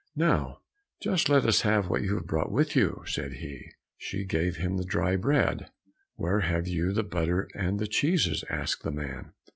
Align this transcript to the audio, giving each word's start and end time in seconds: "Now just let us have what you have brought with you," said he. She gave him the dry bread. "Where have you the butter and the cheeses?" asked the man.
"Now 0.15 0.61
just 0.99 1.29
let 1.29 1.45
us 1.45 1.61
have 1.61 1.87
what 1.87 2.01
you 2.01 2.15
have 2.15 2.25
brought 2.25 2.51
with 2.51 2.75
you," 2.75 3.03
said 3.05 3.33
he. 3.33 3.69
She 3.99 4.23
gave 4.25 4.55
him 4.55 4.77
the 4.77 4.83
dry 4.83 5.15
bread. 5.15 5.69
"Where 6.15 6.39
have 6.39 6.67
you 6.67 6.91
the 6.91 7.03
butter 7.03 7.47
and 7.53 7.77
the 7.77 7.85
cheeses?" 7.85 8.43
asked 8.49 8.81
the 8.81 8.89
man. 8.89 9.33